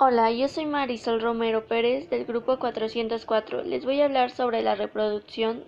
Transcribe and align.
Hola, 0.00 0.30
yo 0.30 0.46
soy 0.46 0.64
Marisol 0.64 1.20
Romero 1.20 1.66
Pérez 1.66 2.08
del 2.08 2.24
grupo 2.24 2.60
404. 2.60 3.64
Les 3.64 3.84
voy 3.84 4.00
a 4.00 4.04
hablar 4.04 4.30
sobre 4.30 4.62
la 4.62 4.76
reproducción 4.76 5.64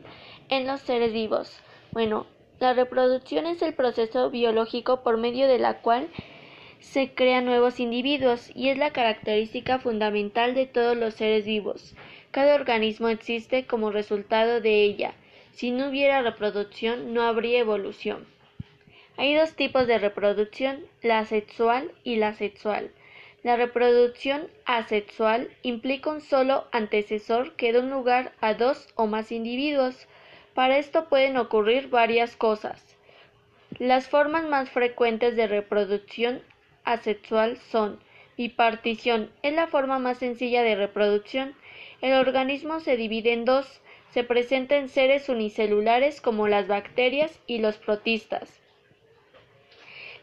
en 0.49 0.69
los 0.69 0.83
seres 0.83 1.13
vivos. 1.13 1.59
Bueno, 1.91 2.29
la 2.61 2.73
reproducción 2.73 3.47
es 3.47 3.61
el 3.61 3.75
proceso 3.75 4.31
biológico 4.31 5.03
por 5.03 5.17
medio 5.17 5.49
de 5.49 5.59
la 5.59 5.81
cual 5.81 6.07
se 6.79 7.13
crean 7.13 7.45
nuevos 7.45 7.81
individuos 7.81 8.53
y 8.55 8.69
es 8.69 8.79
la 8.79 8.93
característica 8.93 9.81
fundamental 9.81 10.55
de 10.55 10.67
todos 10.67 10.97
los 10.97 11.15
seres 11.15 11.45
vivos. 11.45 11.97
Cada 12.31 12.55
organismo 12.55 13.09
existe 13.09 13.67
como 13.67 13.91
resultado 13.91 14.61
de 14.61 14.85
ella. 14.85 15.15
Si 15.55 15.73
no 15.73 15.89
hubiera 15.89 16.23
reproducción, 16.23 17.13
no 17.15 17.23
habría 17.23 17.59
evolución. 17.59 18.29
Hay 19.17 19.35
dos 19.35 19.57
tipos 19.57 19.89
de 19.89 19.99
reproducción, 19.99 20.85
la 21.03 21.25
sexual 21.25 21.91
y 22.05 22.15
la 22.15 22.35
sexual. 22.35 22.93
La 23.43 23.57
reproducción 23.57 24.49
asexual 24.67 25.49
implica 25.63 26.11
un 26.11 26.21
solo 26.21 26.67
antecesor 26.73 27.57
que 27.57 27.73
da 27.73 27.81
lugar 27.81 28.33
a 28.41 28.53
dos 28.53 28.89
o 28.97 29.07
más 29.07 29.33
individuos. 29.33 30.09
Para 30.53 30.77
esto 30.77 31.09
pueden 31.09 31.39
ocurrir 31.39 31.89
varias 31.89 32.37
cosas. 32.37 32.97
Las 33.79 34.09
formas 34.09 34.45
más 34.45 34.69
frecuentes 34.69 35.37
de 35.37 35.47
reproducción 35.47 36.43
asexual 36.85 37.57
son 37.57 37.99
bipartición, 38.37 39.31
es 39.43 39.55
la 39.55 39.69
forma 39.69 39.99
más 39.99 40.19
sencilla 40.19 40.63
de 40.63 40.75
reproducción. 40.75 41.55
El 42.03 42.15
organismo 42.15 42.81
se 42.81 42.97
divide 42.97 43.33
en 43.33 43.47
dos, 43.47 43.81
se 44.13 44.23
presenta 44.23 44.77
en 44.77 44.89
seres 44.89 45.29
unicelulares 45.31 46.21
como 46.21 46.47
las 46.47 46.67
bacterias 46.67 47.39
y 47.47 47.59
los 47.59 47.77
protistas. 47.79 48.61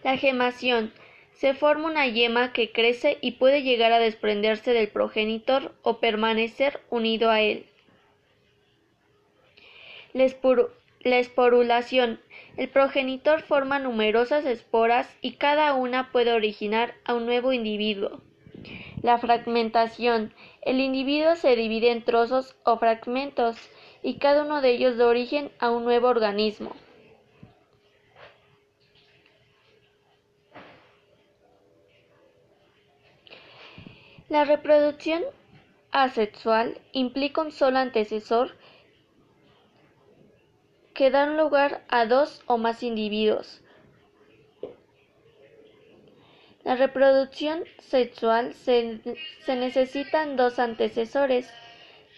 La 0.04 0.18
gemación 0.18 0.94
se 1.38 1.54
forma 1.54 1.88
una 1.88 2.08
yema 2.08 2.52
que 2.52 2.72
crece 2.72 3.20
y 3.22 3.34
puede 3.34 3.62
llegar 3.62 3.92
a 3.92 4.00
desprenderse 4.00 4.74
del 4.74 4.88
progenitor 4.88 5.76
o 5.84 6.00
permanecer 6.00 6.82
unido 6.90 7.30
a 7.30 7.42
él. 7.42 7.68
La, 10.14 11.20
esporulación. 11.20 12.20
El 12.58 12.70
progenitor 12.70 13.42
forma 13.44 13.78
numerosas 13.78 14.46
esporas 14.46 15.16
y 15.22 15.34
cada 15.34 15.76
una 15.76 16.12
puede 16.12 16.34
originar 16.34 16.96
a 17.06 17.14
un 17.14 17.28
nuevo 17.28 17.54
individuo. 17.54 18.20
La 19.04 19.20
fragmentación. 19.20 20.34
El 20.64 20.80
individuo 20.80 21.36
se 21.36 21.56
divide 21.56 21.92
en 21.92 22.04
trozos 22.04 22.56
o 22.64 22.80
fragmentos 22.80 23.58
y 24.02 24.16
cada 24.16 24.42
uno 24.42 24.62
de 24.62 24.72
ellos 24.72 24.98
da 24.98 25.06
origen 25.06 25.52
a 25.60 25.70
un 25.70 25.84
nuevo 25.84 26.08
organismo. 26.08 26.76
La 34.30 34.44
reproducción 34.44 35.24
asexual 35.92 36.82
implica 36.92 37.42
un 37.42 37.54
solo 37.54 37.78
antecesor 37.78 38.56
que 40.94 41.10
da 41.12 41.26
lugar 41.28 41.86
a 41.88 42.06
dos 42.06 42.42
o 42.46 42.58
más 42.58 42.84
individuos. 42.84 43.62
La 46.66 46.76
reproducción 46.76 47.64
sexual 47.80 48.54
se, 48.54 49.00
se, 49.46 49.56
necesitan 49.56 50.36
dos 50.36 50.60
antecesores. 50.60 51.50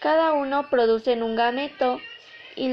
Cada 0.00 0.32
uno 0.32 0.68
produce 0.68 1.12
un 1.22 1.36
gameto 1.36 2.00
y, 2.56 2.72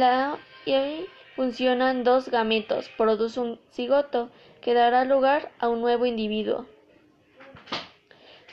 y 0.66 1.06
funcionan 1.36 2.04
dos 2.04 2.30
gametos. 2.30 2.90
Produce 2.98 3.40
un 3.40 3.60
cigoto 3.70 4.32
que 4.62 4.74
dará 4.74 5.06
lugar 5.06 5.52
a 5.60 5.70
un 5.70 5.82
nuevo 5.82 6.08
individuo. 6.08 6.66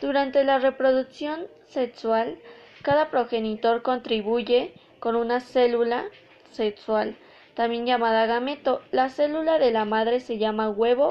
Durante 0.00 0.44
la 0.44 0.58
reproducción 0.58 1.46
sexual, 1.68 2.38
cada 2.82 3.10
progenitor 3.10 3.82
contribuye 3.82 4.74
con 4.98 5.16
una 5.16 5.40
célula 5.40 6.04
sexual, 6.50 7.16
también 7.54 7.86
llamada 7.86 8.26
gameto. 8.26 8.82
La 8.90 9.08
célula 9.08 9.58
de 9.58 9.70
la 9.70 9.84
madre 9.84 10.20
se 10.20 10.38
llama 10.38 10.68
huevo 10.68 11.10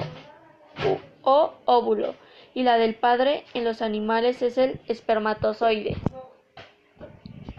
o 1.23 1.53
óvulo 1.65 2.15
y 2.53 2.63
la 2.63 2.77
del 2.77 2.95
padre 2.95 3.45
en 3.53 3.63
los 3.63 3.81
animales 3.81 4.41
es 4.41 4.57
el 4.57 4.79
espermatozoide. 4.87 5.95